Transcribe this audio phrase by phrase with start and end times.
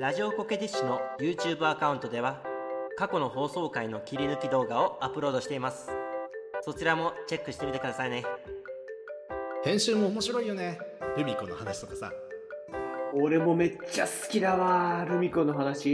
[0.00, 2.42] ラジオコケティッシュの YouTube アカウントでは
[2.98, 5.88] 過去の放送回の切り抜き動画をアップロードしています。
[6.62, 8.24] そちらもチェックしてみてくださいね。
[9.64, 10.78] 編集も面白いよね。
[11.16, 12.12] ルミ子の話とかさ。
[13.14, 15.92] 俺もめっちゃ好きだわルミ子の話。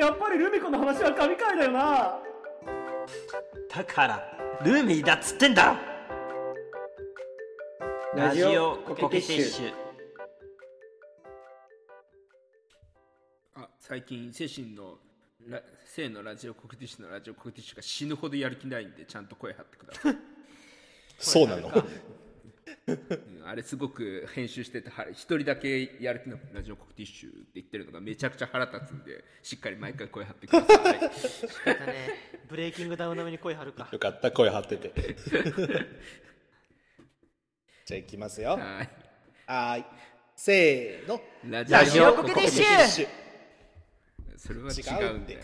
[0.00, 2.18] やっぱりルミ子の話は神回だよな。
[3.74, 5.76] だからルーミーだっつってんだ。
[8.14, 9.81] ラジオコケティッシュ
[13.92, 14.94] 最近精神の
[15.46, 20.16] ラ性のラジオコクティッシュのラジオコクティッシュが死ぬほどやる気ないんでちゃんと声張ってください、
[21.18, 21.68] そうなの？
[22.86, 30.98] うんあれすごく編集してては一人だけやる気のラジオコクティッシュって言ってるのがめちゃくちゃ腹立つんでしっかり毎回声張ってください。
[30.98, 31.04] だ
[31.84, 32.08] ね
[32.48, 33.90] ブレイキングダウンの上に声張るか。
[33.92, 34.90] よかった声張ってて。
[37.84, 38.52] じゃあいきますよ。
[38.52, 38.60] はい。
[38.60, 39.84] はーい。
[40.34, 41.20] せーの。
[41.44, 43.21] ララジオコケティッシュコケティッシュ
[44.42, 44.80] それは違違
[45.12, 45.40] うんだよ。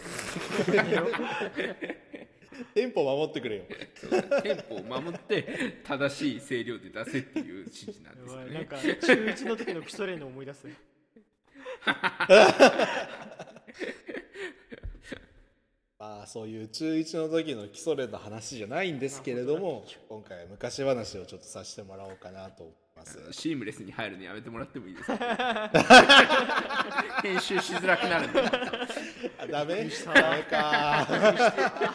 [2.74, 3.40] テンポ守って。
[3.40, 3.62] くれよ
[4.42, 8.54] テンポを守って正しい声量で出せっていう指示なんですよね。
[8.54, 10.66] なんか中1の時の基礎練の思い出す
[16.00, 22.72] まあそういう中1の時の基礎練の話じゃないんですけれども今回は昔話をちょっとさせてもらおうかなと
[23.32, 25.18] シームレスに入るのやめてもらってもいいですか？
[27.22, 28.40] 編集しづらくなるんで。
[29.38, 29.88] あダメ？
[30.14, 31.06] ダメか。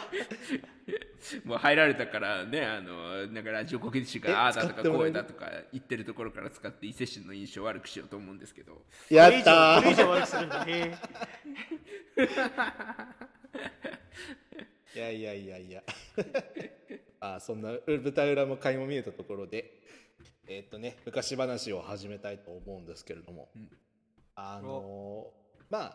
[1.46, 8.82] もう入られたからねあのなんかラジオコケティッシュがああだとかこうだとか言ってるところから使って伊勢市の印象を悪くしようと思うんですけど。
[9.08, 9.90] やったー。
[9.90, 10.94] 以上悪くするんだへ
[12.16, 15.82] えいやいやいやいや。
[17.20, 19.80] あそんな舞台裏も垣も見えたところで
[20.48, 23.48] えーっとね昔話を始めたいと思うんですけれども、
[24.34, 25.92] あのーまあ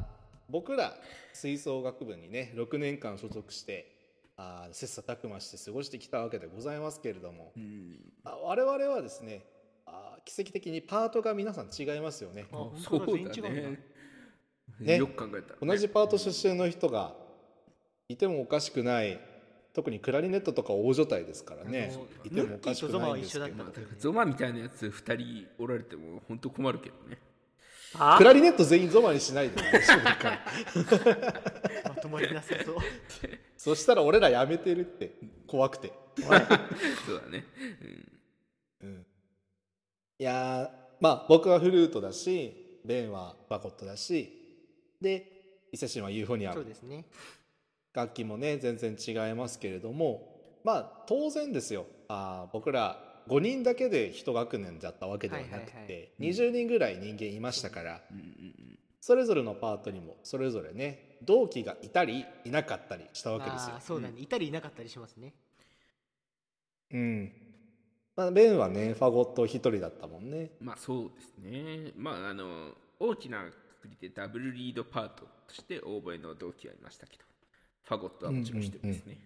[0.50, 0.96] 僕ら
[1.34, 3.96] 吹奏楽部にね6年間所属して
[4.36, 7.54] あー切磋琢磨して過ごしてきたわけでございますけれども、
[8.24, 9.44] あ我々はですね
[9.86, 12.46] あー奇跡的にパートが皆さん違いますよね。
[12.52, 13.80] あ本そう当だね。
[14.80, 14.98] ね。
[14.98, 17.14] よく考えたらね、同じパート出身の人が
[18.08, 19.20] いてもおかしくない
[19.80, 21.94] 特にクラリネットとか大所帯ですからね。
[22.26, 23.40] いてもおかしくないんですけど。
[23.40, 27.18] ゾマは一緒だったんだよねゾマみたいなやつ2人おられても本当困るけどね。
[27.98, 28.18] あ？
[28.18, 29.56] クラリネット全員ゾマにしないで
[31.86, 32.76] まとまりなさそう。
[33.56, 35.14] そしたら俺らやめてるって
[35.48, 37.46] 怖くて、そうだね、
[38.82, 39.06] うん、
[40.20, 40.70] いやー
[41.00, 44.30] まあ僕はフルートだしベンはバコットだし
[45.00, 46.56] で伊勢神はユーフォニアム。
[46.56, 47.06] そうですね
[47.94, 51.86] 楽器もね全然違いますけれどもまあ当然ですよ。
[52.08, 56.32] あー僕ら5人だけで一学年だったわけではなくて、はいはいはい。
[56.32, 58.02] 20人ぐらい人間いましたから、
[59.00, 63.76] それぞれのパートにもそれぞれね同期がいたりいなかったりしたわけですよ。
[63.80, 64.16] そうだね。
[64.18, 65.34] いたりいなかったりしますね。
[66.92, 67.32] うん。
[68.16, 70.50] まあ、ベンはねファゴット一人だったもんね。
[70.60, 71.92] まあそうですね。
[71.96, 77.24] まああの大きなくくりでダブルリードパートとしてオーボエの同期はいましたけど
[77.84, 79.18] ファゴットはもちろんしてるんですね、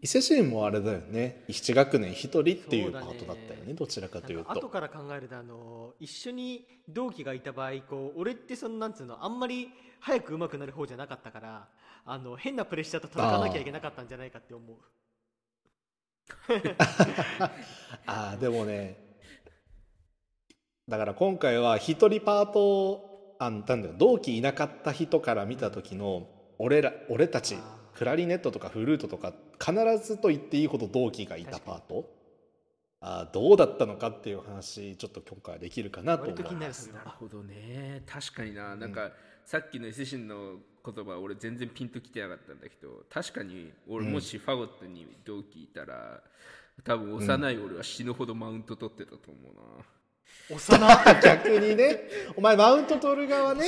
[0.00, 1.44] 伊勢神もあれだよね。
[1.48, 3.74] 一学年一人っていうパそうだねートだったよね。
[3.74, 9.70] どちらかというなんか後とから考えるとあの一緒に同期がいた場合こう俺ってそのなんつうのあんまり
[10.00, 11.68] 早く上手くなる方じゃなかったから
[12.04, 14.76] あの変なプレッシャーと戦わなきゃいけなかったんじゃないかって思う。
[16.78, 17.50] あ
[18.34, 19.08] あでもね
[20.88, 29.72] だから今回は一人パートをあなんだよ同期いなかった人から見た時の俺ら俺たちあクラリネットとかフルートとか必
[30.06, 32.04] ずと言っていいほど同期がいたパート？
[33.00, 38.02] あーどうだったのかっていう話ちょっと今回はできるかなと思いますなるほどね。
[38.06, 38.74] 確かにな。
[38.74, 39.12] なんか、
[39.44, 46.20] さっきの伊勢神の言葉俺全然ピンときてなかったんだけど確かに俺もしファゴットに同期いたら、
[46.84, 49.84] 多分幼い俺は死ぬほどマウント取ってたと思うな、
[50.50, 50.58] 幼
[51.22, 52.00] 逆にね。
[52.36, 53.66] お前マウント取る側ね。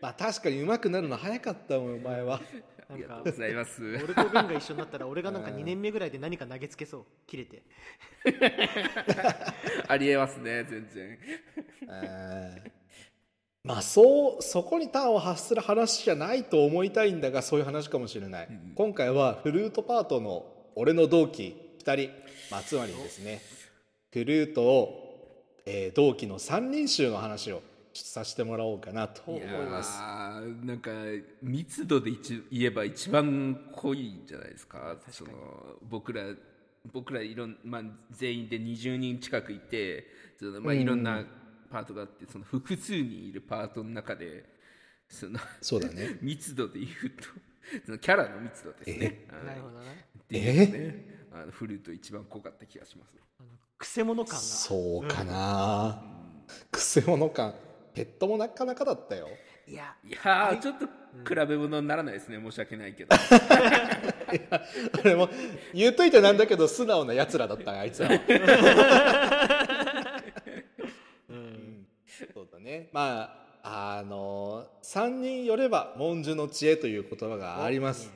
[0.00, 2.40] まあ確かに上手くなるの早かったもんお前は。
[2.90, 3.82] ありがとうございます。
[3.82, 7.04] 俺とベンが一緒になったら俺がなんか2年目ぐらいで何か投げつけそう。
[7.26, 7.62] 切れて。
[9.88, 11.18] ありえますね全然。
[11.90, 12.70] えー。
[13.64, 22.10] まあそうそこに端を発する話じゃないと思いたいんだがそういう話かもしれない、今回はフルートパートの俺の同期2人、
[22.50, 23.42] まあ、つまりですね
[24.12, 25.04] フルートを、
[25.66, 27.62] えー同期の三人衆の話を
[27.92, 30.00] させてもらおうかなと思います。
[30.00, 30.90] なんか
[31.42, 34.96] 密度で一言えば一番濃いんじゃないですか？
[35.10, 35.30] その
[35.82, 36.22] 僕ら
[36.92, 37.82] 僕らいろん、まあ、
[38.12, 40.06] 全員で20人近くいて
[40.38, 41.22] その、まあ、いろんな
[41.70, 44.44] パートがあってその複数にいるパートの中で
[45.08, 46.18] そのそうだね。
[46.22, 47.28] 密度で言うと
[47.84, 49.26] そのキャラの密度ですね。
[49.30, 49.44] はい。
[49.44, 50.06] なるほどね。
[50.18, 53.12] っていうのねあのフルート一番濃かった気がします。
[53.78, 54.40] くせ者感が。
[54.42, 56.02] そうかな、
[56.70, 57.54] くせ者感。
[57.94, 59.28] ペットもなかなかだったよ。
[59.66, 59.94] いや。
[60.04, 62.40] いやーちょっと比べ物にならないですね。
[62.42, 63.14] 申し訳ないけど。
[63.14, 63.18] あ
[65.04, 65.28] れも
[65.72, 68.18] 言うといてなんだけど素直なやつらだったねあいつらは。
[71.30, 71.86] うん。
[72.34, 72.88] そうだね。
[72.92, 73.32] ま
[73.62, 78.10] ああの3人よれば文殊の知恵という言葉があります、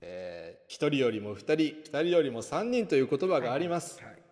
[0.00, 4.25] えー、1人よりも2人2人よりも3人という言葉があります、はい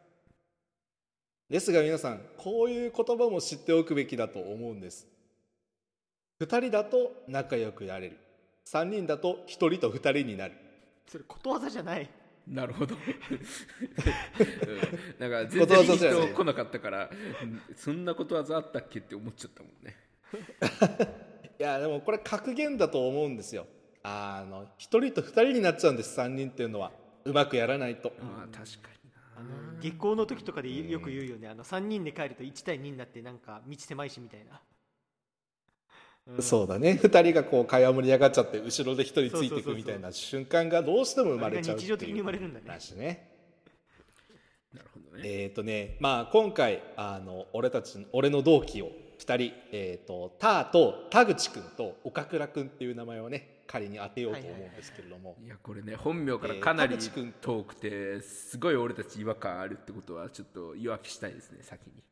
[1.50, 5.06] ですが皆さんこういう言葉も知っておくべきだと思うんです。
[6.40, 8.18] 2人だと仲良くやれる。
[8.66, 10.54] 3人だと1人と2人になる。
[11.06, 12.08] それことわざじゃない。
[12.46, 12.94] なるほど。
[12.94, 13.00] うん。
[15.18, 17.10] なんか 全ことわ然人来なかったから、
[17.42, 19.96] うんそんなことわざあったっけって思っちゃったもんね。
[21.60, 23.66] いやでもこれ格言だと思うんですよ。
[24.02, 26.90] あの1人と2人になっちゃうんです3人っていうのは。
[27.24, 29.03] うまくやらないと、まあ確かに
[29.36, 31.48] あの下校の時とかでよく言うよね。
[31.48, 34.60] あの3人で帰ると1対2になってなんか道狭いしみたいな。
[36.40, 36.98] そうだね。
[37.02, 42.66] 2人がこう会話盛り上がっちゃって後ろで1人ついていくみたいな瞬間がどうしても生まれちゃうっていうあれが日常的に生まれるんだね。
[42.66, 43.30] 話ね。
[44.72, 45.22] なるほどね。
[45.24, 56.96] えっ、とねまあ今回あの俺たち俺の同期を2人、えー、とターと田口くんと岡倉くんっていう名前をね仮に当てようと思うんですけれども、いやこれね本名からかなり
[57.40, 62.02] 遠くてすごい俺たち違和感あるってことはちょっと言い訳したいですね先に。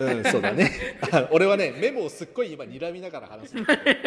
[0.00, 0.70] うん、そうだね。
[1.12, 4.00] あ俺はね、メモをすっごい今睨みながら話すんだけど。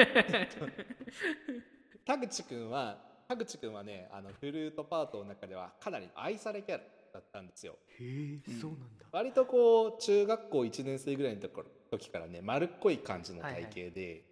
[2.05, 2.97] 田口くんは、
[3.27, 6.83] 田口くんはね、あのフルートパートの中ではかなり愛されキャラ
[7.13, 7.77] だったんですよ。
[7.99, 14.23] へえそうなんだ割とこう中学校1年生ぐらいのところ時からね丸っこい感じの体型で、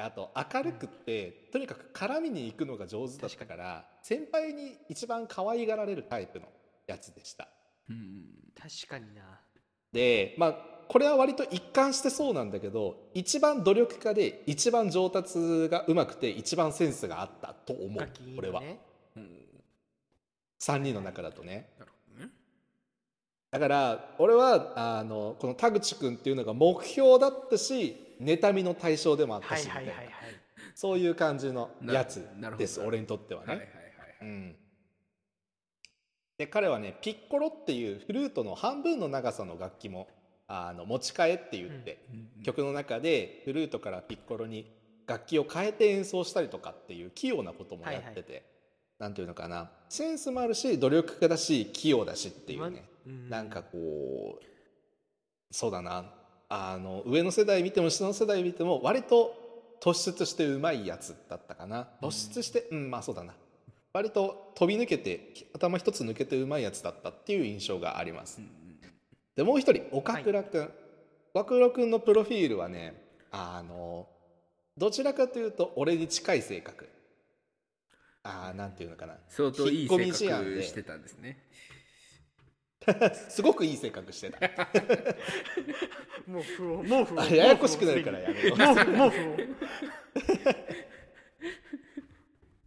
[0.00, 6.46] あと明るくって、とにかく絡みに行くのが上手だったから先輩に一番可愛がられるタイプの
[6.86, 7.48] やつでした。
[7.88, 8.24] うん
[8.56, 9.40] 確かにな。
[9.92, 10.54] でまあ
[10.88, 17.90] これは割と一貫してそうなんだけど一番努力家で一番上達がうまくて一番センスがあったと思う。
[17.90, 18.08] ね。
[18.34, 18.60] これは。
[19.16, 19.28] うん。
[20.60, 21.70] 3人の中だとね。
[21.78, 22.32] なるほどね。
[23.50, 30.06] だから俺はあのこの田口君っていうのが目標だったし妬みの対象でもあったはいしみたいなはいはい。
[30.06, 30.40] はい
[30.74, 32.26] そういう感じのやつ
[32.56, 33.76] です俺にとってはね、はいはいはい
[34.22, 34.56] うん、
[36.38, 40.08] で彼はねピッコロっていうフルートの半分の長さの楽器も
[40.48, 42.04] あの持ち替えって言って、
[42.42, 44.72] 曲の中でフルートからピッコロに
[45.06, 48.42] 楽器を変えて演奏したりとかっていう器用なこともやってて、
[48.98, 49.70] なんていうのかな。
[49.88, 53.28] センスもあるし努力家だし器用だしっていうね、うん。
[53.28, 54.44] なんかこう
[55.52, 56.19] そうだな
[56.50, 59.34] あの上の世代見ても下の世代見ても割と
[59.80, 61.88] 突出してうまいやつだったかな。
[62.02, 63.32] 突出してうん、まあそうだな。
[63.92, 68.40] 割と飛び抜けて頭一つ抜けてうまいやつだったっていう印象があります、
[69.34, 70.70] でもう一人岡倉くん、
[71.34, 72.94] 岡倉くんのプロフィールはね
[73.32, 74.06] あの
[74.76, 76.88] どちらかというと俺に近い性格。
[78.22, 79.14] あーなんていうのかな。
[79.28, 81.42] 相当いい性格してたんですね。
[83.28, 84.40] すごくいい性格してた。
[86.26, 86.88] もう不穏。
[86.88, 88.96] もう不あ穏ややこしくなるからやめようもう不穏。
[88.96, 89.56] もう不穏。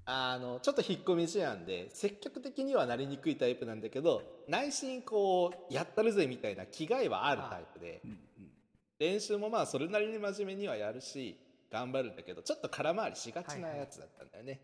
[0.06, 8.02] あのちょっと引っ込み思案で積極的にはなりにくいタイプなんだけど内心こうやったるぜみたいな気概はあるタイプで
[9.00, 11.40] 練習もまあそれなりに真面目にはやるし
[11.72, 14.62] 頑張るんだけどちょっと空回りしがちなやつだったんだよね、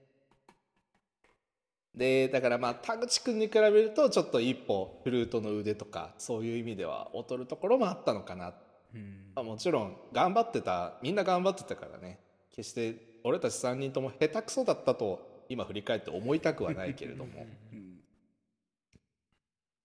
[1.95, 8.53] でだからまあ田口君に比べるとちょっと一歩フルートの腕とかそういう意味では劣るところもあったのかな。
[8.93, 9.31] うん。
[9.35, 12.19] まあ、もちろん頑張ってたみんな頑張ってたからね。
[12.51, 17.45] 決して俺たち3人とも下手くそだったと今振り返って思いたくはないけれども。
[17.73, 17.99] うん。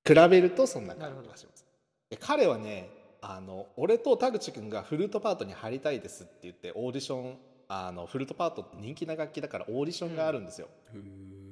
[0.06, 1.64] 比べるとそんな感じがします。
[2.10, 2.90] で彼はね
[3.22, 11.43] あの俺と田口君がフルートパートに入りたいですって言ってオーディションあのフルートパートって人気な楽器だからオーディションがあるんですよ、へー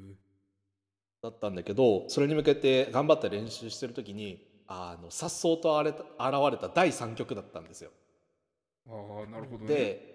[1.23, 5.99] だったんだけどそれに向けて頑張って練習してる時にあの颯爽とあれ現
[6.51, 7.91] れた第3曲だったんですよ
[8.89, 8.93] あ
[9.27, 9.67] あなるほどね。
[9.67, 10.13] で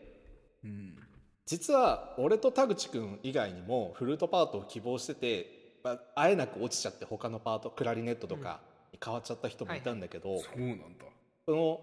[0.63, 0.97] うん
[1.45, 8.59] 実は俺と田口くん以外にもフルートパートを希望してて、まあ、あえなく落ちちゃって他のパートクラリネットとか
[8.91, 11.05] に変わっちゃった人もいたんだけど、そうなんだ。
[11.45, 11.79] その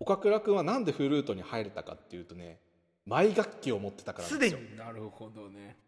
[0.00, 2.58] 岡倉くんはなんでフルートに入れたかっていうとね
[3.06, 5.78] マイ楽器を持ってたからなんですよなるほどね。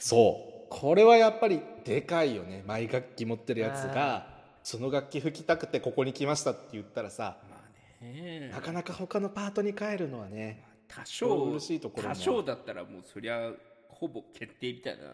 [0.00, 0.66] そう。
[0.68, 2.62] これはやっぱりでかいよね。
[2.66, 4.28] マイ楽器持ってるやつが
[4.62, 7.56] その楽器吹きたくてここに来ましたって言ったらさま
[8.02, 8.40] あね。
[8.40, 12.14] ねなかなか他のパートに帰るのはね多少嬉しいところも。
[12.14, 13.52] 多少だったらもうそりゃ
[13.88, 15.04] ほぼ決定みたいな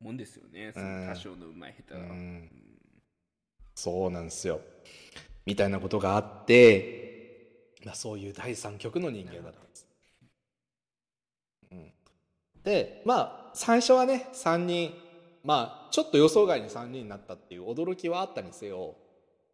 [0.00, 0.72] もんですよね。
[0.74, 2.50] その多少のうまい下手は、うん。
[3.74, 4.60] そうなんですよ。
[5.46, 9.89] みたいなことがあって、まあ、そういう第三極の人間だったんです、うん、
[12.64, 13.14] でま
[13.48, 14.94] あ最初はね3人
[15.44, 18.94] まあちょっと予想外に3人になったっていう驚きはあったにせよ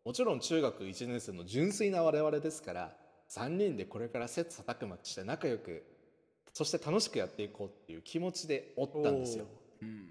[0.04, 2.92] もちろん中学1年生の純粋な我々ですから
[3.30, 5.82] 3人でこれから切磋琢磨して仲良く
[6.52, 9.44] そして楽しくやっていこうっていう気持ちでおったんですよ。
[9.82, 10.08] うん。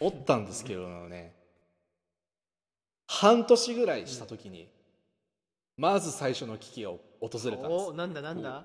[0.00, 1.34] おったんですけどね。
[3.06, 4.68] 半年ぐらいした時に
[5.76, 7.60] まず最初の危機が訪れたんです。
[7.90, 8.64] おなんだなんだ？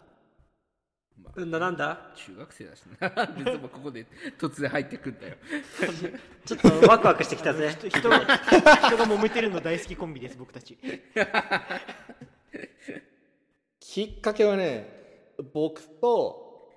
[1.18, 2.12] まあなんだなんだ？
[2.16, 3.10] 中学生だしな
[3.44, 4.06] でもここで
[4.40, 5.36] 突然入ってくんだよ。
[6.46, 7.70] ちょっとワクワクしてきたぜ。
[7.80, 10.78] 人人が人が揉めてるの大好きコンビです 僕たち。
[13.80, 16.70] きっかけはね僕と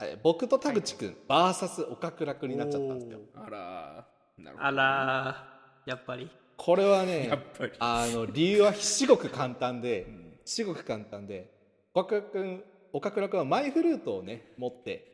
[0.00, 3.20] え僕と田口くん VS 岡倉くんになっちゃったんですよ。
[3.34, 4.06] あら
[4.38, 4.68] なるほど。
[4.68, 5.90] あらー。
[5.90, 6.30] やっぱり。
[6.56, 7.72] これはねやっぱり。
[7.78, 10.06] あの理由は至極簡単で
[10.44, 11.50] 至極簡単で
[11.94, 12.64] 岡倉くん
[12.96, 15.12] 岡倉くんはマイフルートをね持って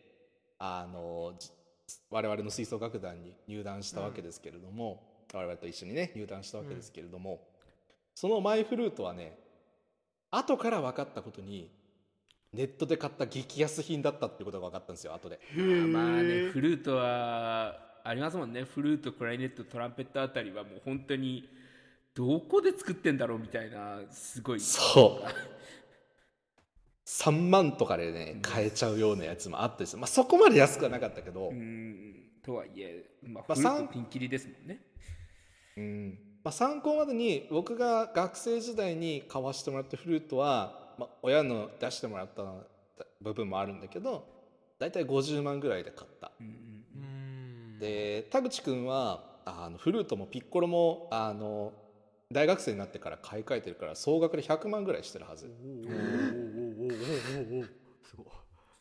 [0.60, 1.50] あのじ
[2.10, 5.02] 我々の吹奏楽団に入団したわけですけれども、
[5.34, 7.40] 我々と一緒にね入団したわけですけれども、
[8.14, 9.36] そのマイフルートはね
[10.30, 11.72] 後から分かったことに
[12.52, 15.40] ネットで買った激安品だったっていうことが分かったんですよ後で。
[15.56, 18.62] まあねフルートはありますもんね。
[18.62, 21.48] フルートクライネットトランペットあたりはもう本当に
[22.14, 24.60] どこで作ってんだろうみたいなすごい。
[24.60, 25.28] そう
[27.21, 32.14] 3万とかでね買えちゃうようなやつもあってですねまあそこまで安くはなかったけど、うん。
[32.42, 34.81] とはいえ、まあ、まあフルーさんトピンキリですもんね。
[35.76, 36.19] うん。
[36.42, 42.42] まあ、参考までに僕が学生時代に買わしてもらったフルートは、まあ、親の出してもらった
[43.21, 44.26] 部分もあるんだけど
[44.78, 46.33] 大体50万ぐらいで買った。
[46.40, 51.73] うんうんで田口くんはあのフルートもピッコロもあの
[52.31, 55.47] 大学生になってから買い替えてるから総額で100万ぐらいしてるはず
[57.42, 57.64] お
[58.06, 58.26] すごい。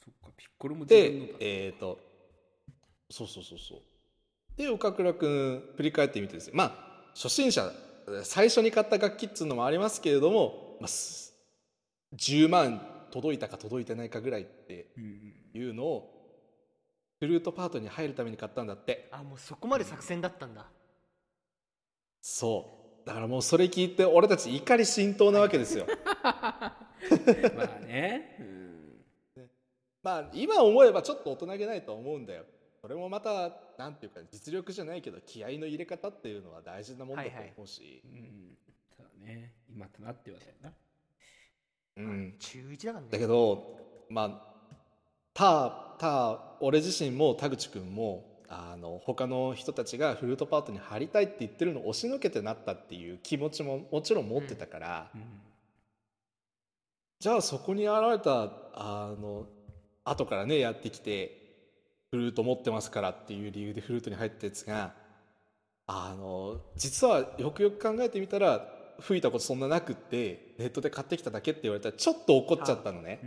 [0.03, 1.39] そっかピッコロも自分のだ。
[1.39, 2.00] でえっ、と
[3.10, 3.82] そうそうそうそう。
[4.58, 6.53] で岡倉くん振り返ってみてですね。
[6.56, 7.72] まあ初心者
[8.24, 11.34] 最初に買った楽器っつうのもありますけれども、まあ、す
[12.15, 15.34] 10万届いたか届いてないかぐらいってうんうん。
[15.53, 16.18] いうのを
[17.20, 19.10] フルートパートに入るために買ったんだって。
[19.12, 20.65] あもうそこまで作戦だったんだ。
[22.22, 22.82] そう。
[23.06, 25.88] だからもうそれ聞いて俺たち怒り心頭なわけですよ
[27.55, 29.50] まあね、うん、
[30.03, 32.46] まあ今思えばちょっと大人げないとは思うんだよ。
[32.81, 38.58] それもまたなんていうか実力じゃないけど気合の入れ方っていうのは大事なもんだと思うし、うん、
[38.98, 39.53] ただね。
[39.70, 40.74] 今となってはだよな。
[41.98, 43.12] うん、中1だからね。
[43.12, 43.77] だけど
[44.10, 44.51] まあ
[45.34, 55.22] たた俺自身も田口くんもあの他の人たちがフルートパートに入りたいって言ってるのを押しのけてなったっていう気持ちももちろん持ってたから、うん
[57.22, 59.46] じゃあそこに現れたあの
[60.04, 61.38] 後からねやってきて
[62.10, 64.96] フルート持ってますからっていう理由でフルートに入ったやつが
[65.86, 68.68] あの実はよくよく考えてみたら
[69.00, 73.20] 吹いたことそんななくってネットで買ってきただけって言われたらちょっと怒っちゃったのね。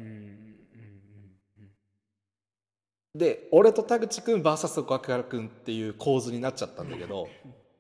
[3.14, 7.28] で俺と田口くん VS 岡倉くんっていう構図になっちゃったんだけど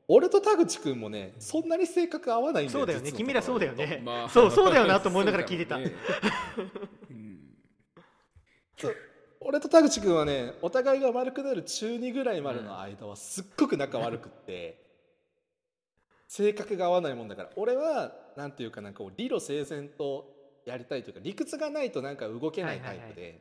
[0.06, 3.12] 俺と田口くんもねそんなに性格合わないんだよそうだよね。
[3.12, 4.28] 君らそうだよね、まあ。
[4.30, 5.78] そうそうだよなと思いながら聞いてた、
[9.40, 14.82] 俺と田口くんはねお互いが丸くなる中2ぐらいまでの間はすっごく仲悪くって、
[16.28, 17.50] 性格が合わないもんだから。
[17.56, 20.34] 俺はなんていうかなんかこう理路整然と
[20.66, 23.40] やりたいというか理屈がないとなんか動けないタイプで、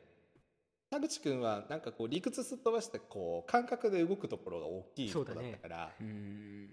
[0.94, 6.68] 田口くんはなんかこう理屈すっ飛ばしてこう感覚で動くところが大きい人だったから、うん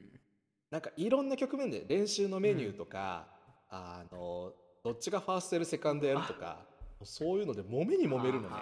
[0.70, 3.28] なんかいろんな局面で練習のメニューとか、
[3.70, 4.54] あの
[4.86, 6.60] どっちがファーストやるセカンドやるとか
[7.04, 8.56] そういうので揉めに揉めるのね。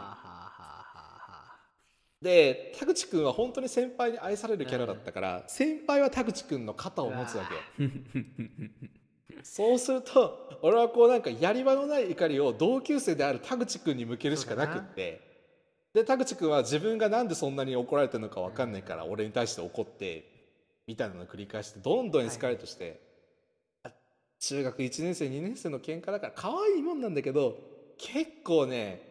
[2.19, 7.43] で田口くんは本当に先輩に愛されるキャラだったから、先輩は田口くんの肩を持つわ
[7.77, 7.91] けよ。
[9.43, 15.28] そうすると俺はこうなんかやり場のない怒りを同級生である田口くんに向けるしかなくって
[15.93, 20.23] で田口くんは自分がなんでそんなに怒られてるのか分かんないから俺に対して怒って
[20.87, 22.99] みたいなのを繰り返してどんどんエスカレートして、
[23.83, 23.91] あ
[24.39, 27.57] 中学1年生2年生の喧嘩だから可愛いもんなんだけど
[27.97, 29.01] 結構ね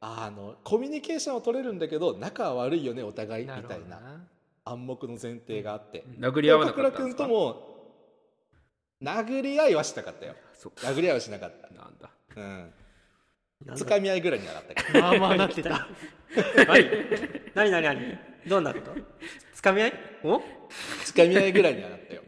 [0.00, 4.00] あのコミュニケーションは取れるんだけど仲は悪いよねお互いみたいな
[4.64, 7.74] 暗黙の前提があって、殴り合わなかった君とも
[9.02, 10.34] 殴り合いはしなかったよ。
[10.76, 11.68] 殴り合いはしなかった。
[11.74, 12.10] なんだ。
[12.36, 12.72] うん
[13.74, 15.00] つかみ合いぐらいにはなったけど。
[15.00, 15.88] まあまあなってた。
[16.66, 16.90] 何
[17.70, 18.18] 何何何？
[18.46, 18.92] どんなこと？
[19.54, 19.92] つかみ合い？
[20.24, 20.42] お？
[21.04, 22.22] つかみ合いぐらいにはなったよ。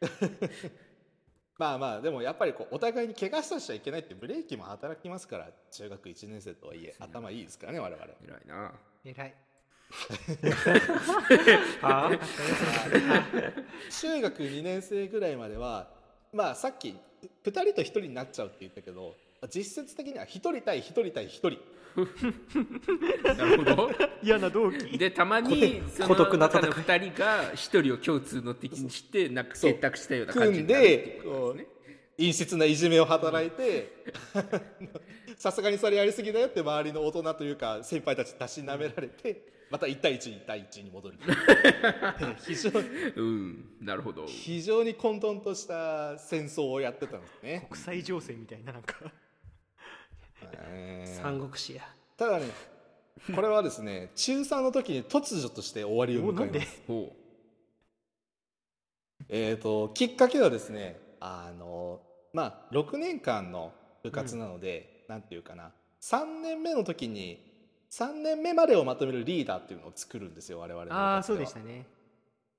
[1.58, 8.04] まあまあでもやっぱりこうお互いに怪我させちゃいけないってブレーキも働きますから中学1年生とはいえ頭いいですからね我々。
[8.04, 8.72] 偉いな。
[9.04, 9.34] 偉い。
[11.82, 12.10] あ？
[13.90, 15.88] 中学2年生ぐらいまでは
[16.32, 16.88] まあさっき
[17.44, 19.16] 2人と1人になっちゃうって言ったけど
[19.48, 21.58] 実質的には1人対1人対1人。
[23.34, 23.90] なるほど。
[24.22, 24.98] 嫌な同期。
[24.98, 26.62] でたまにその孤独な戦い。
[26.62, 31.66] 中の2人が1人を共通の敵にしてなんか選択したような感じ組んになるっていうでこう
[32.18, 33.92] 陰湿ないじめを働いて
[35.36, 41.18] さすがにそれやりすぎだよって周りの大人というか先輩たちたしなめられてまた1対1 1対1に戻る。
[42.46, 44.24] 非常にうんなるほど。
[44.28, 48.96] 非常に混沌とした戦争をやってたんですね、国際情勢みたいななんか。
[49.02, 49.25] えー
[51.04, 51.82] 三国志や。
[52.16, 52.46] ただね
[53.34, 56.82] これはですね中3の時に突如として終わりを迎えます。
[56.86, 57.12] ほ
[59.28, 62.00] えー、ときっかけはですねあの
[62.32, 65.72] まあ6年間の部活なので、なんていうかな。
[66.00, 67.42] 3年目の時に
[67.90, 71.86] 3年目までをまとめるリーダーっていうのを作るんですよ我々のああそうでしたね。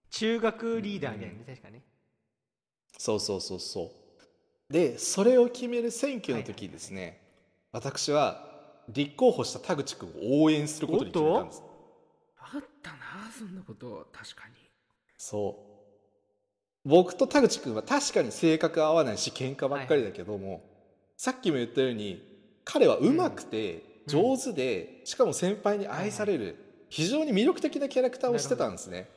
[0.10, 1.82] 中学リーダーみたいなね確かね。
[2.98, 3.92] そうそうそうそ
[4.70, 4.74] う。
[4.74, 7.22] でそれを決める選挙の時ですね、
[7.78, 8.44] 私は
[8.90, 11.62] 立候補した田口君を応援することに決めたんです。
[11.62, 11.64] う
[12.40, 12.98] あったな
[13.38, 14.08] そんなこと。
[14.12, 14.56] 確かに。
[15.16, 15.64] そ
[16.84, 16.90] う。
[16.90, 20.64] 僕と田口君は確かに性格合わないし喧嘩ばっかりだけども、
[21.18, 22.20] さっきも言ったように
[22.66, 26.56] 彼はうまくて上手で、しかも先輩に愛される、
[26.90, 29.08] 非常に魅力的なキャラクターをしてたんですね。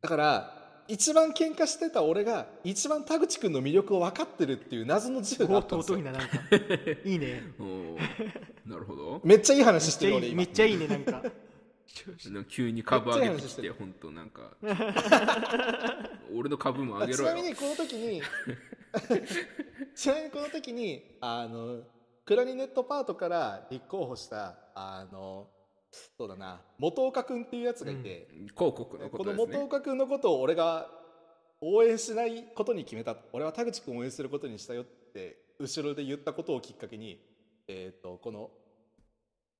[0.00, 5.98] だから一番喧嘩してた俺が一番田口君の魅力を分かってるっていう謎の自負があおったんですよ。
[5.98, 6.28] ななんか。
[7.04, 7.42] いいね。
[8.66, 9.20] なるほど。
[9.24, 10.36] めっちゃいい話してる俺今。
[10.38, 11.22] めっちゃいいねなんか。
[12.48, 14.56] 急に株上げてきて 本当なんか。
[16.34, 17.30] 俺の株も上げろよ。
[17.32, 18.22] ちなみにこの時に
[19.94, 21.82] ちなみにこの時にあの
[22.24, 25.48] クラリネットパートから立候補したあの
[26.16, 26.60] そうだな。
[26.78, 29.56] 元岡君っていうやつがいて、広告のこことのですね。
[29.58, 30.88] 元岡君のことを俺が
[31.60, 33.16] 応援しないことに決めた。
[33.32, 37.20] 俺は田口君を応援することにしたよって後ろで言ったことをきっかけに、
[37.68, 38.50] えー、とこの、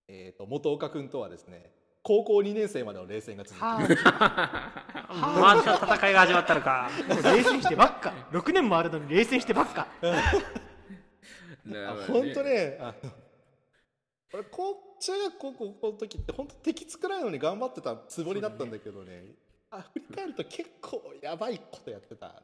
[0.08, 3.78] えー、と元岡君とはですね高校2年生までの冷戦が続きは
[5.40, 6.88] また戦いが始まったのか。
[6.88, 8.12] あもう冷戦してばっか。
[8.30, 9.86] 6年もあるのに冷戦してばっか。
[12.06, 12.78] 本当ね。
[12.80, 13.23] あの
[14.34, 19.26] 俺高中学高校の時って本当敵作らないのに頑張ってたつもりだったんだけどね。
[19.70, 22.42] あ振り返ると結構やばいことやってた。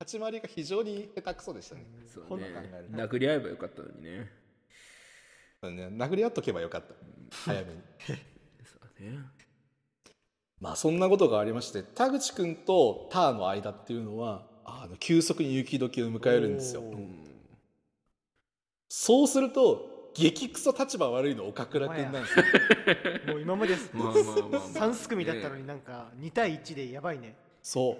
[0.00, 2.46] 立ち回りが非常に下手くそでしたね,、そうね。
[2.92, 4.30] 殴り合えばよかったのにね。
[5.60, 5.88] そうね。
[5.88, 6.94] 殴り合っとけばよかった。
[7.32, 7.80] 早めに。
[8.64, 9.18] そうね。
[10.60, 16.84] まあそんなことがありまして田口君とターの間っていうのはあの急速に雪解けを迎えるんですよ。
[18.88, 22.44] そうすると激クソ立場悪いの岡倉君なんですよ。
[23.28, 24.62] もう今までまあまあまあまあ。
[24.62, 27.36] 3す組だったのになんか2対1でやばいね。
[27.62, 27.96] そう。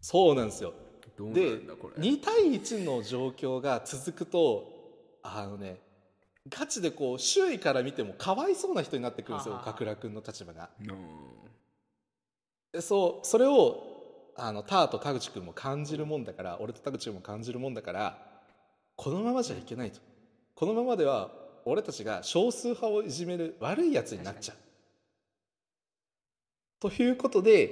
[0.00, 0.72] そうなんですよ。
[1.16, 1.94] どうなでんだこれ。
[1.96, 5.80] 2対1の状況が続くとあのね
[6.48, 10.70] ガチでこう周囲から見てもかわいそうな人になってくるんですよ岡倉君の立場が。
[10.80, 10.88] うん。
[12.72, 13.82] でそうそれを
[14.36, 18.18] あのターと田口君も感じるもんだから俺と田口君も感じるもんだから
[18.94, 20.00] このままじゃいけないと
[20.56, 21.30] このままでは
[21.66, 24.56] 俺たちが少数派をいじめる悪いやつになっちゃう。
[26.80, 27.70] ということで、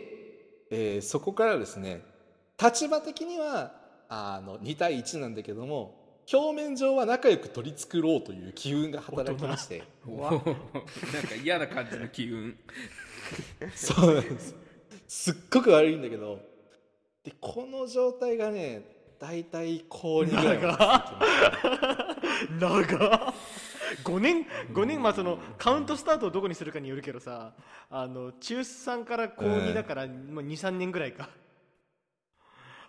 [0.70, 2.02] えーそこからですね
[2.62, 3.72] 立場的には
[4.08, 9.82] あの2対1なんだけども表面上は仲良く取り繕ろうという機運が働きまして。
[10.06, 12.58] なんか嫌な感じの機運。
[13.74, 14.54] そうなんです。
[15.08, 16.38] すっごく悪いんだけど
[17.22, 18.82] でこの状態がね
[19.18, 23.34] 大体高2ぐらいまで続きます長
[24.02, 27.54] 5年5年まあそのカウントスタートをどこにするかによるけどさ
[27.90, 31.28] あの中3から高2だから、まあ、23年ぐらいか。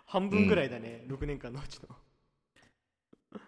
[0.06, 3.40] 半分ぐらいだね、6年間のうちの。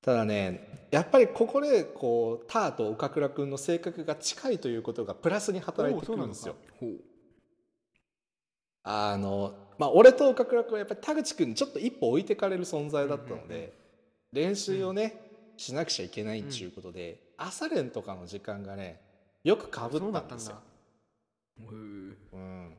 [0.00, 6.56] ただねやっぱりここでこうターと岡倉君の性格が近いということがプラスに働いてくるんですよ。
[8.84, 13.72] あのまあ俺と岡倉君はやっぱり田口君にちょっと一歩置いてかれる存在だったので、
[14.32, 15.14] 練習をね、
[15.56, 19.00] しなくちゃいけないっていうことで、朝練とかの時間がね
[19.44, 20.56] よくかぶったんですよ。
[21.58, 22.74] へえうん、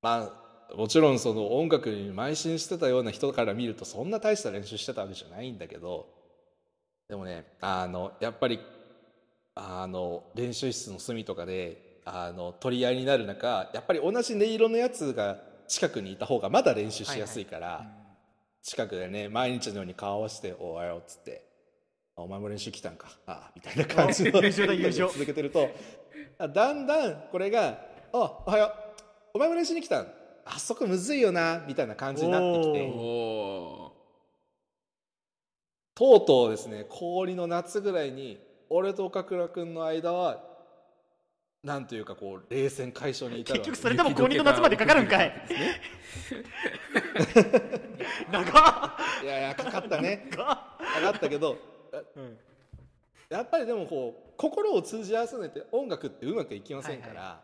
[0.00, 0.32] ま
[0.70, 6.06] あもちろんその音楽に邁進してたような人から見るとそんな大した練習してたわけじゃないんだけど
[7.08, 8.58] でもねあのやっぱり
[9.54, 15.36] あの練習室の隅とかであの取り合いになる中やっぱり同じ音色のやつが
[15.68, 17.86] 近くにいた方がまだ練習しやすいから、
[18.62, 21.44] 近くでね毎日のように顔合わせて「おはよう」っつって
[22.16, 25.68] 「お前も練習来たんか」ああみたいな感じのお友情だ続けてると
[26.38, 27.78] あだんだんこれが
[28.12, 28.72] 「あおはよう。
[29.34, 30.12] お前も練習に来たん？
[30.44, 32.82] あそこむずいよな」みたいな感じになってきおて。
[32.82, 33.92] おお
[35.94, 38.38] とうとうですね氷の夏ぐらいに
[38.70, 40.42] 俺と岡倉君の間は
[41.62, 45.32] なんというかこう冷戦解消に至る結局それでも高2の夏までかかるんかい。
[48.32, 48.52] 長っ。
[49.22, 50.28] いやいやかかったね。
[50.30, 51.56] かかったけど
[52.16, 52.36] うん。
[53.30, 57.40] やっぱりでもこう心を通じ合わせないと音楽ってうまくいきませんから、は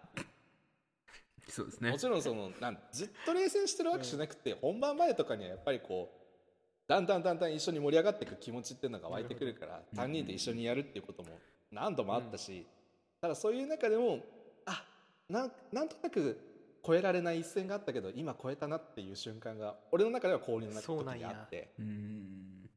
[1.48, 1.92] そうですね。
[1.92, 11.38] もちろんそのなんずっと冷戦してるわけじゃなくて、本番前とかにはやっぱりこうだんだんだんだん一緒に盛り上がっていく気持ちっていうのが湧いてくるから3人で一緒にやるっていうことも
[11.70, 12.77] 何度もあったし、た
[13.22, 14.20] だそういう中でも
[14.66, 14.85] あ
[15.28, 16.38] なんなんとなく
[16.87, 21.72] 超えられない一線があったけど今超えたなっていう瞬間が俺の中では氷の中にあって。
[21.78, 22.70] うーん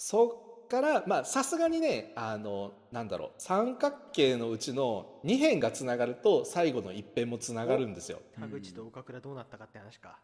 [0.00, 8.20] そっからまあさすがにねあのなんだろう三角形のうちの2辺がつながると最後の一辺もつながるんですよ。
[8.38, 10.18] 田口と岡倉どうなったかって話か。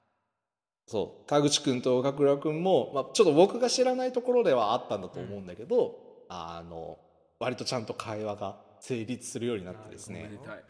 [0.86, 1.28] そう。
[1.28, 5.98] 田口君と岡倉君も、まあ、ちょっと僕が知らないところではあったんだと思うんだけど、
[6.28, 6.98] あの
[7.44, 10.20] 割とちゃんと会話が成立するようになってですね。
[10.20, 10.64] おめでたい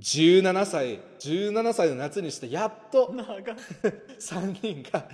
[0.00, 3.56] 17歳17歳の夏にしてやっと長っ。
[4.18, 5.06] 3人が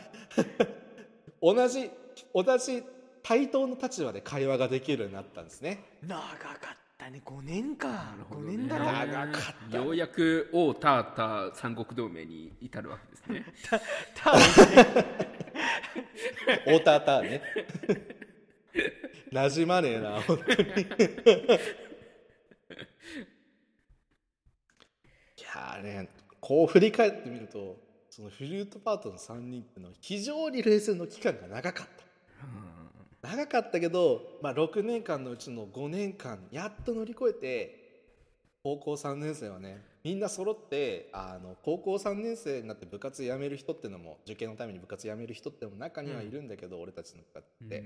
[1.43, 1.91] 同じ
[2.33, 2.85] 同じ
[3.25, 5.83] 対等の立場で会話ができるようになったんですね。
[6.03, 7.21] 長かったね。
[7.25, 7.89] 5年か。
[7.89, 8.57] 5なるほどね。
[8.57, 9.77] 年だろ長かった。
[9.77, 13.41] ようやく王ターター三国同盟に至るわけですね。
[13.41, 13.45] ね
[16.67, 17.43] オーターターね。
[19.35, 20.69] なじまねえな、本当に。
[20.71, 20.75] い
[25.43, 26.09] やね、
[26.41, 27.77] こう振り返ってみると、
[28.11, 31.87] そのフルートパートの3人ってのは非常に冷静の期間が長かっ
[33.23, 33.29] た。
[33.29, 38.03] 長かったけど、まあ、6年間のうちの5年間やっと乗り越えて
[38.63, 47.83] 高校3年生はねみんな揃ってあの高校3年生になって部活辞める人っていうのも受験のために部活辞める人ってのも中にはいるんだけど、俺たちの部活って、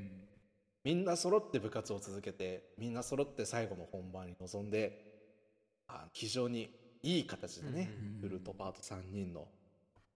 [0.88, 5.04] みんな揃って部活を続けてみんな揃って最後の本番に臨んで
[5.86, 6.70] あ非常に
[7.02, 9.48] いい形でね、うんフルートパート3人の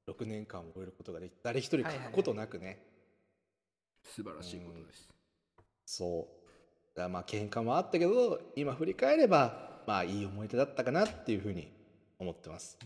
[0.08, 2.82] 6年間を終えることができ誰一人欠くことなくね、
[4.02, 5.10] 素晴らしいことです。
[5.84, 6.26] そ
[6.94, 6.98] う。
[6.98, 11.70] だまあ喧嘩もあったけど今振り返ればまあいい思い出だったかなっていうふうに
[12.18, 12.78] 思ってます。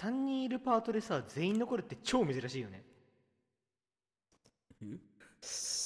[0.00, 2.82] 3人いるパートでさ全員残るって超珍しいよね。
[4.80, 5.85] あ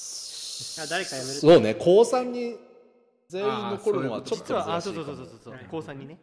[0.89, 2.55] 誰か辞めるそうね高3に
[3.29, 5.67] 全員残るのはちょっと実はあ珍しいかもそうそうそうそうそう。
[5.69, 6.17] 高3にね。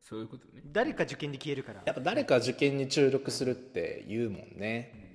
[0.00, 0.62] そういうことね。
[0.72, 1.82] 誰か受験で消えるから。
[1.84, 5.06] やっぱ誰か受験に注力するって言うもんね。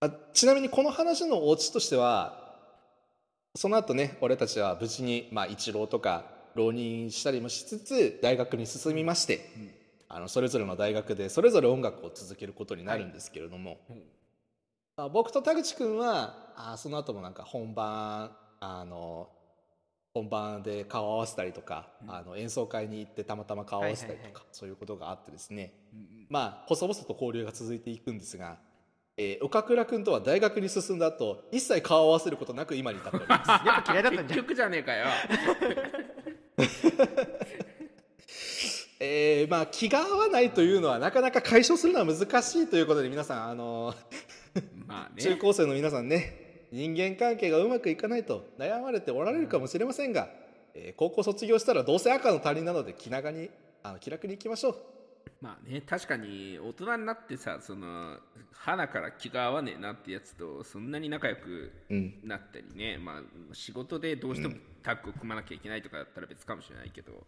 [0.00, 2.56] あちなみにこの話のオチとしては
[3.56, 9.50] その後ね俺たちは無事に、まあ、一浪とか浪人したりもしつつ大学に進みまして、
[10.08, 13.98] あのそれぞれの大学でそれぞれ音楽を続けることになるんですけれども、まあ、
[14.96, 18.30] 僕と田口君はあその後もなんか本番
[18.60, 19.28] あの
[20.14, 25.72] 本番で顔を合わせたりとか、あの演奏会に行ってたまたま顔を合わせたりとか、はいはいはそういうことがあってですね、
[26.28, 28.58] まあ細々と交流が続いていくんですが、
[29.16, 33.48] えー岡倉君とは大学に進んだ後一切顔を合わせることなく今に至っております。
[33.66, 34.38] やっぱ嫌いだったんじゃん。
[34.38, 35.06] 結局じゃねえかよ。
[39.00, 43.96] えーまあ気が合わないというのはなかなか解消するのは難しいということで皆さんあのー
[44.86, 45.22] まあね。
[45.22, 50.28] 中高生の皆さんね人間関係がうまくいかないと悩まれておられるかもしれませんが、
[50.74, 53.48] えー高校卒業したらどうせ赤の他人なので気長に
[53.82, 54.76] あの気楽にいきましょう。
[55.40, 58.18] まあね確かに大人になってさその
[58.52, 67.26] 花から気が合わねえなってやつとそんなに仲良くうんなったりね、まあ仕事でどうしてもタッグを組まなきゃいけないとかだったら別かもしれないけど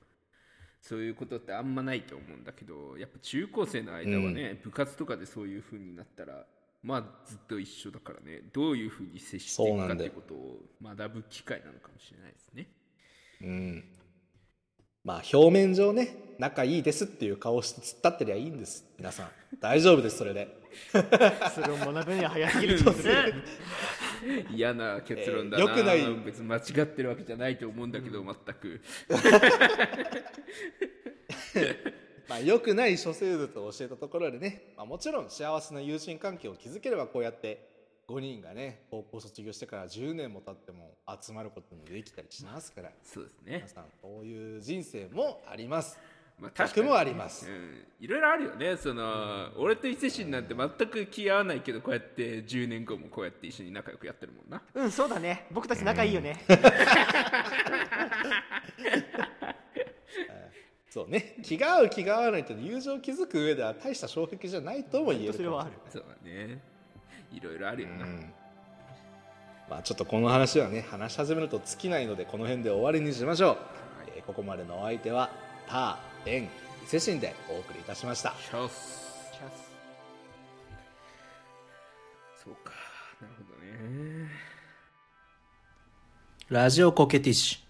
[0.80, 6.46] そういうことってあんまないと思うんだけどやっぱ中高生の間はね、部活とかでそういう風になったら
[6.82, 8.42] まあずっと一緒だからね。
[8.52, 12.68] どういう風に接していくかっていうことを学ぶ機会なのかもしれないですね。
[13.42, 13.84] うん。
[15.04, 18.84] まあ表面上ね仲いいですっていう顔して突っ立ってりゃいいんです。
[18.98, 19.28] 皆さん。
[19.60, 20.54] 大丈夫ですそれで。
[20.92, 20.98] そ
[21.62, 23.34] れを学ぶには早すぎる気がする
[24.50, 26.14] 嫌な結論だな、えー良くない。
[26.24, 28.80] 別に間違ってるわけじゃないと思うんだけど、全く
[32.28, 37.68] まあ良くない処世術を教えたところでね、まあ、もちろん幸せな友人関係を築ければこうやって
[38.08, 42.90] 5人がね高校卒業してから10年も経っても集まることもできたりしますから。
[43.02, 43.56] そうですね。
[43.56, 45.98] 皆さんこういう人生もあります。
[46.38, 47.48] まあ、逆もあります。
[47.48, 48.76] うん、いろいろあるよね。
[48.76, 54.62] その、俺と伊勢神なんて全く気合わないけどこうやって10年後もこうやって一緒に仲良くやってるもんな。
[54.74, 55.46] うんそうだね。
[55.50, 56.44] 僕たち仲いいよね、
[60.96, 61.36] そうね。
[61.42, 65.72] 気が合う気が合わないと友情を築く上では大した障壁じゃないとも言えるそれはある。
[65.90, 66.58] そうだね。
[67.30, 68.32] いろいろあるよな、うん。
[69.68, 73.58] まあちょっとこの話はね話し始めると尽きないのでこの辺で終わりにしましょう、
[74.16, 75.28] えーここまでのお相手は
[75.68, 76.48] ターレン伊
[76.86, 78.32] 勢神でお送りいたしました。
[78.40, 79.30] シャス。
[79.34, 79.70] チャス。
[82.42, 82.72] そうか。
[83.20, 84.30] なるほどね。
[86.48, 87.65] ラジオコケティッシュ